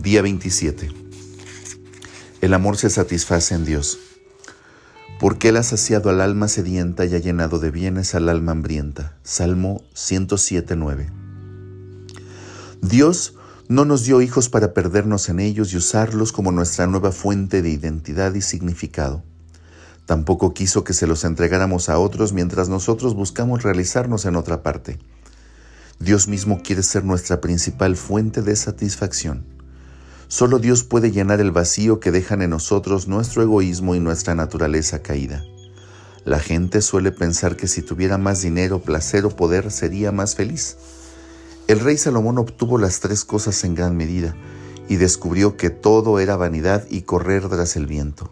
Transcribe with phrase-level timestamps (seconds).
[0.00, 0.92] Día 27.
[2.40, 3.98] El amor se satisface en Dios,
[5.18, 9.16] porque Él ha saciado al alma sedienta y ha llenado de bienes al alma hambrienta.
[9.24, 11.10] Salmo 107.9.
[12.80, 13.34] Dios
[13.66, 17.70] no nos dio hijos para perdernos en ellos y usarlos como nuestra nueva fuente de
[17.70, 19.24] identidad y significado.
[20.06, 25.00] Tampoco quiso que se los entregáramos a otros mientras nosotros buscamos realizarnos en otra parte.
[25.98, 29.57] Dios mismo quiere ser nuestra principal fuente de satisfacción.
[30.28, 35.00] Solo Dios puede llenar el vacío que dejan en nosotros nuestro egoísmo y nuestra naturaleza
[35.00, 35.42] caída.
[36.26, 40.76] La gente suele pensar que si tuviera más dinero, placer o poder sería más feliz.
[41.66, 44.36] El rey Salomón obtuvo las tres cosas en gran medida
[44.86, 48.30] y descubrió que todo era vanidad y correr tras el viento.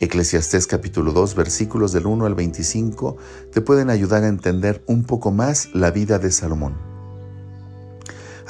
[0.00, 3.16] Eclesiastés capítulo 2 versículos del 1 al 25
[3.52, 6.89] te pueden ayudar a entender un poco más la vida de Salomón.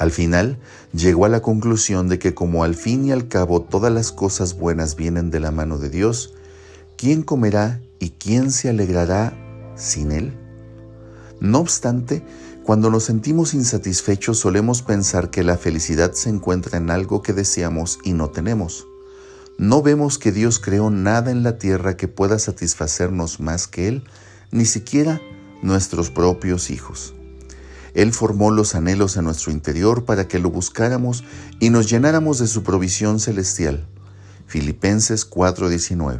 [0.01, 0.57] Al final,
[0.93, 4.57] llegó a la conclusión de que como al fin y al cabo todas las cosas
[4.57, 6.33] buenas vienen de la mano de Dios,
[6.97, 9.37] ¿quién comerá y quién se alegrará
[9.75, 10.33] sin Él?
[11.39, 12.23] No obstante,
[12.63, 17.99] cuando nos sentimos insatisfechos solemos pensar que la felicidad se encuentra en algo que deseamos
[18.03, 18.87] y no tenemos.
[19.59, 24.03] No vemos que Dios creó nada en la tierra que pueda satisfacernos más que Él,
[24.49, 25.21] ni siquiera
[25.61, 27.13] nuestros propios hijos.
[27.93, 31.23] Él formó los anhelos en nuestro interior para que lo buscáramos
[31.59, 33.87] y nos llenáramos de su provisión celestial.
[34.47, 36.19] Filipenses 4:19.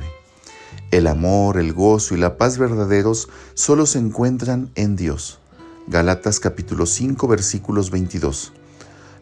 [0.91, 5.39] El amor, el gozo y la paz verdaderos solo se encuentran en Dios.
[5.87, 8.53] Galatas capítulo 5 versículos 22.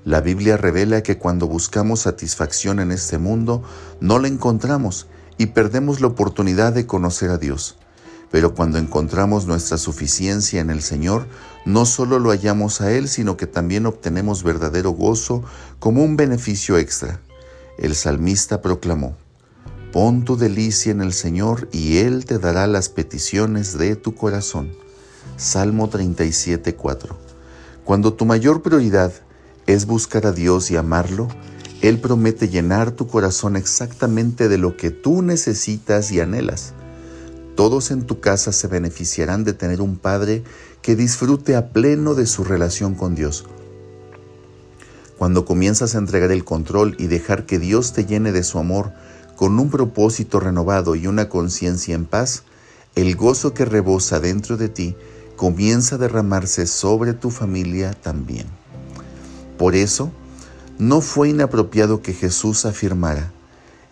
[0.05, 3.63] La Biblia revela que cuando buscamos satisfacción en este mundo,
[3.99, 5.07] no la encontramos
[5.37, 7.77] y perdemos la oportunidad de conocer a Dios.
[8.31, 11.27] Pero cuando encontramos nuestra suficiencia en el Señor,
[11.65, 15.43] no solo lo hallamos a Él, sino que también obtenemos verdadero gozo
[15.79, 17.21] como un beneficio extra.
[17.77, 19.15] El salmista proclamó,
[19.91, 24.71] Pon tu delicia en el Señor y Él te dará las peticiones de tu corazón.
[25.35, 27.15] Salmo 37.4.
[27.85, 29.11] Cuando tu mayor prioridad
[29.65, 31.27] es buscar a Dios y amarlo,
[31.81, 36.73] Él promete llenar tu corazón exactamente de lo que tú necesitas y anhelas.
[37.59, 40.45] Todos en tu casa se beneficiarán de tener un Padre
[40.81, 43.43] que disfrute a pleno de su relación con Dios.
[45.17, 48.93] Cuando comienzas a entregar el control y dejar que Dios te llene de su amor
[49.35, 52.43] con un propósito renovado y una conciencia en paz,
[52.95, 54.95] el gozo que rebosa dentro de ti
[55.35, 58.47] comienza a derramarse sobre tu familia también.
[59.57, 60.13] Por eso,
[60.77, 63.33] no fue inapropiado que Jesús afirmara,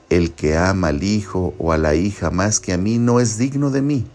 [0.09, 3.37] el que ama al hijo o a la hija más que a mí no es
[3.37, 4.05] digno de mí.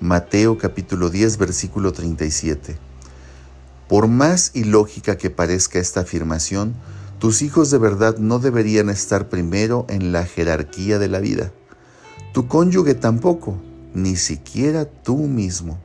[0.00, 2.78] Mateo capítulo 10 versículo 37.
[3.88, 6.74] Por más ilógica que parezca esta afirmación,
[7.18, 11.52] tus hijos de verdad no deberían estar primero en la jerarquía de la vida.
[12.32, 13.56] Tu cónyuge tampoco,
[13.94, 15.78] ni siquiera tú mismo.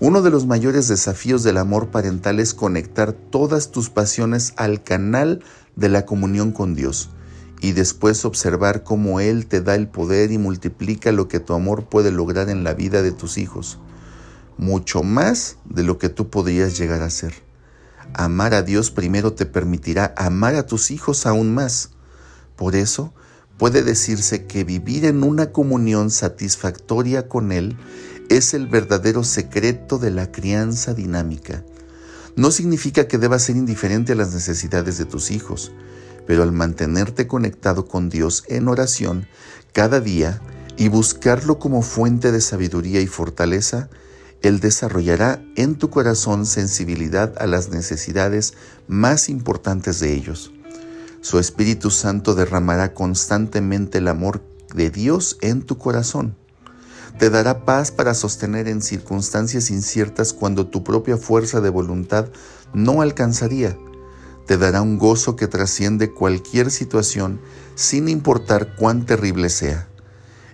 [0.00, 5.42] Uno de los mayores desafíos del amor parental es conectar todas tus pasiones al canal
[5.74, 7.10] de la comunión con Dios
[7.60, 11.86] y después observar cómo Él te da el poder y multiplica lo que tu amor
[11.86, 13.78] puede lograr en la vida de tus hijos,
[14.56, 17.34] mucho más de lo que tú podrías llegar a ser.
[18.14, 21.90] Amar a Dios primero te permitirá amar a tus hijos aún más.
[22.56, 23.12] Por eso,
[23.58, 27.76] puede decirse que vivir en una comunión satisfactoria con Él
[28.28, 31.64] es el verdadero secreto de la crianza dinámica.
[32.36, 35.72] No significa que debas ser indiferente a las necesidades de tus hijos,
[36.28, 39.26] pero al mantenerte conectado con Dios en oración
[39.72, 40.42] cada día
[40.76, 43.88] y buscarlo como fuente de sabiduría y fortaleza,
[44.42, 48.52] Él desarrollará en tu corazón sensibilidad a las necesidades
[48.88, 50.52] más importantes de ellos.
[51.22, 54.42] Su Espíritu Santo derramará constantemente el amor
[54.74, 56.36] de Dios en tu corazón.
[57.18, 62.26] Te dará paz para sostener en circunstancias inciertas cuando tu propia fuerza de voluntad
[62.74, 63.78] no alcanzaría
[64.48, 67.38] te dará un gozo que trasciende cualquier situación
[67.74, 69.88] sin importar cuán terrible sea.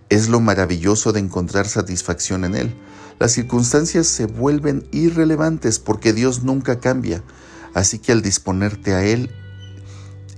[0.08, 2.74] Es lo maravilloso de encontrar satisfacción en Él.
[3.20, 7.22] Las circunstancias se vuelven irrelevantes porque Dios nunca cambia,
[7.72, 9.30] así que al disponerte a Él,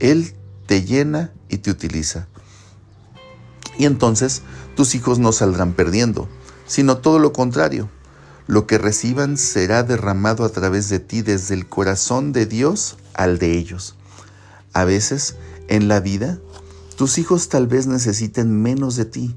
[0.01, 0.35] Él
[0.67, 2.29] te llena y te utiliza.
[3.79, 4.43] Y entonces
[4.75, 6.29] tus hijos no saldrán perdiendo,
[6.67, 7.89] sino todo lo contrario.
[8.47, 13.39] Lo que reciban será derramado a través de ti desde el corazón de Dios al
[13.39, 13.97] de ellos.
[14.73, 15.37] A veces,
[15.69, 16.39] en la vida,
[16.97, 19.35] tus hijos tal vez necesiten menos de ti.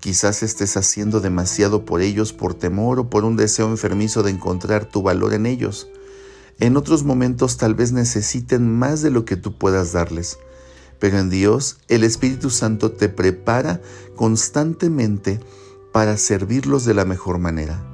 [0.00, 4.86] Quizás estés haciendo demasiado por ellos por temor o por un deseo enfermizo de encontrar
[4.86, 5.88] tu valor en ellos.
[6.58, 10.38] En otros momentos tal vez necesiten más de lo que tú puedas darles.
[10.98, 13.80] Pero en Dios el Espíritu Santo te prepara
[14.16, 15.38] constantemente
[15.92, 17.87] para servirlos de la mejor manera.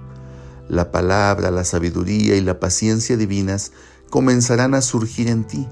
[0.68, 3.72] La palabra, la sabiduría y la paciencia divinas
[4.08, 5.66] comenzarán a surgir en ti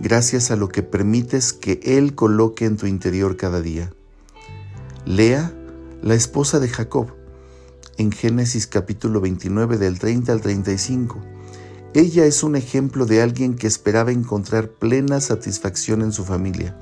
[0.00, 3.92] gracias a lo que permites que Él coloque en tu interior cada día.
[5.04, 5.52] Lea,
[6.02, 7.12] la esposa de Jacob,
[7.98, 11.20] en Génesis capítulo 29 del 30 al 35.
[11.94, 16.76] Ella es un ejemplo de alguien que esperaba encontrar plena satisfacción en su familia.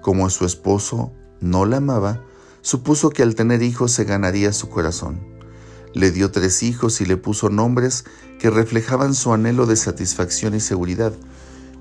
[0.00, 2.22] Como su esposo no la amaba,
[2.62, 5.35] supuso que al tener hijos se ganaría su corazón.
[5.96, 8.04] Le dio tres hijos y le puso nombres
[8.38, 11.14] que reflejaban su anhelo de satisfacción y seguridad,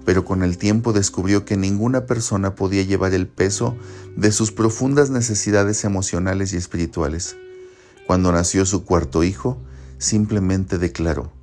[0.06, 3.76] pero con el tiempo descubrió que ninguna persona podía llevar el peso
[4.16, 7.36] de sus profundas necesidades emocionales y espirituales.
[8.08, 9.58] Cuando nació su cuarto hijo,
[9.98, 11.34] simplemente declaró,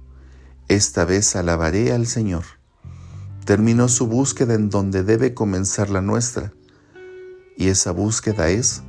[0.69, 2.45] Esta vez alabaré al Señor.
[3.45, 6.55] Terminó su búsqueda en donde debe comenzar la nuestra,
[7.55, 8.81] y esa búsqueda es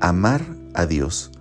[0.00, 1.32] amar a Dios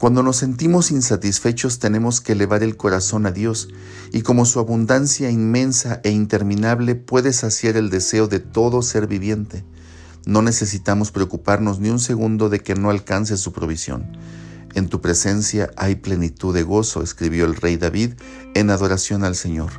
[0.00, 3.68] cuando nos sentimos insatisfechos tenemos que elevar el corazón a Dios
[4.12, 9.62] y como su abundancia inmensa e interminable puede saciar el deseo de todo ser viviente,
[10.24, 14.16] no necesitamos preocuparnos ni un segundo de que no alcance su provisión.
[14.72, 18.14] En tu presencia hay plenitud de gozo, escribió el rey David
[18.54, 19.70] en adoración al Señor.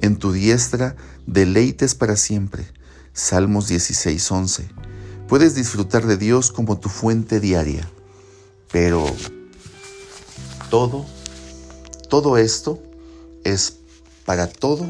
[0.00, 0.96] En tu diestra
[1.26, 2.64] deleites para siempre.
[3.12, 4.70] Salmos 16:11.
[5.28, 7.86] Puedes disfrutar de Dios como tu fuente diaria,
[8.72, 9.04] pero
[10.70, 11.04] todo,
[12.08, 12.80] todo esto
[13.44, 13.80] es
[14.24, 14.86] para todo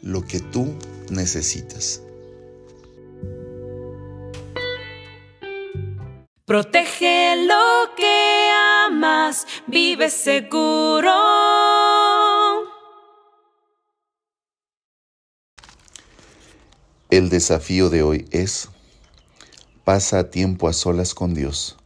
[0.00, 0.72] lo que tú
[1.10, 2.00] necesitas.
[6.46, 8.50] Protege lo que
[8.86, 11.12] amas, vive seguro.
[17.10, 18.68] El desafío de hoy es,
[19.84, 21.77] pasa tiempo a solas con Dios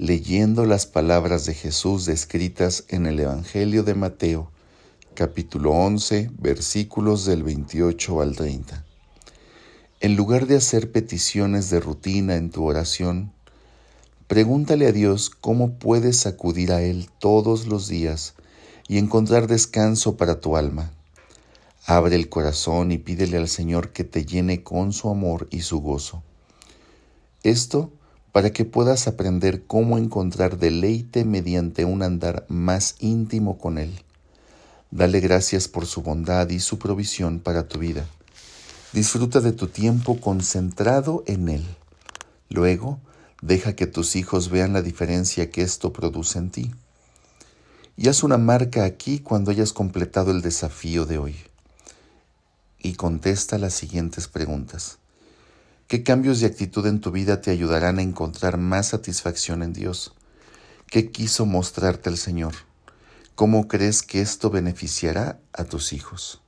[0.00, 4.50] leyendo las palabras de Jesús descritas en el Evangelio de Mateo,
[5.12, 8.82] capítulo 11, versículos del 28 al 30.
[10.00, 13.30] En lugar de hacer peticiones de rutina en tu oración,
[14.26, 18.32] pregúntale a Dios cómo puedes acudir a Él todos los días
[18.88, 20.92] y encontrar descanso para tu alma.
[21.84, 25.82] Abre el corazón y pídele al Señor que te llene con su amor y su
[25.82, 26.22] gozo.
[27.42, 27.92] Esto
[28.32, 34.02] para que puedas aprender cómo encontrar deleite mediante un andar más íntimo con Él.
[34.90, 38.06] Dale gracias por su bondad y su provisión para tu vida.
[38.92, 41.64] Disfruta de tu tiempo concentrado en Él.
[42.48, 42.98] Luego,
[43.42, 46.70] deja que tus hijos vean la diferencia que esto produce en ti.
[47.96, 51.36] Y haz una marca aquí cuando hayas completado el desafío de hoy.
[52.78, 54.99] Y contesta las siguientes preguntas.
[55.90, 60.14] ¿Qué cambios de actitud en tu vida te ayudarán a encontrar más satisfacción en Dios?
[60.86, 62.52] ¿Qué quiso mostrarte el Señor?
[63.34, 66.42] ¿Cómo crees que esto beneficiará a tus hijos?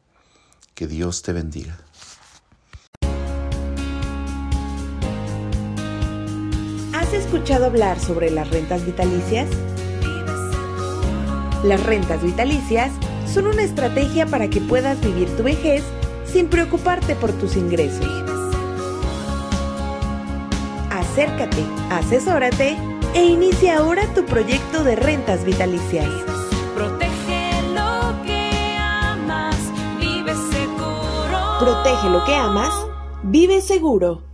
[0.76, 1.76] Que Dios te bendiga.
[6.92, 9.50] ¿Has escuchado hablar sobre las rentas vitalicias?
[11.64, 12.92] Las rentas vitalicias
[13.26, 15.82] son una estrategia para que puedas vivir tu vejez
[16.32, 18.31] sin preocuparte por tus ingresos
[21.12, 22.74] acércate, asesórate
[23.12, 26.08] e inicia ahora tu proyecto de rentas vitalicias.
[26.74, 29.56] Protege lo que amas,
[30.00, 31.58] vive seguro.
[31.60, 32.72] Protege lo que amas,
[33.24, 34.31] vive seguro.